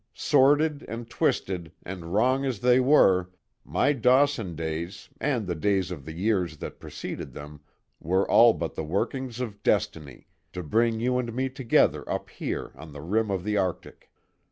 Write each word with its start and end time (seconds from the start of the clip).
Sordid, 0.15 0.83
and 0.89 1.07
twisted, 1.11 1.71
and 1.83 2.11
wrong 2.11 2.43
as 2.43 2.59
they 2.61 2.79
were, 2.79 3.29
my 3.63 3.93
Dawson 3.93 4.55
days, 4.55 5.09
and 5.19 5.45
the 5.45 5.53
days 5.53 5.91
of 5.91 6.05
the 6.05 6.11
years 6.13 6.57
that 6.57 6.79
preceded 6.79 7.33
them 7.33 7.59
were 7.99 8.27
all 8.27 8.53
but 8.53 8.73
the 8.73 8.83
workings 8.83 9.39
of 9.39 9.61
destiny 9.61 10.25
to 10.53 10.63
bring 10.63 10.99
you 10.99 11.19
and 11.19 11.35
me 11.35 11.49
together 11.49 12.03
up 12.09 12.31
here 12.31 12.71
on 12.73 12.93
the 12.93 13.01
rim 13.01 13.29
of 13.29 13.43
the 13.43 13.57
Arctic. 13.57 14.09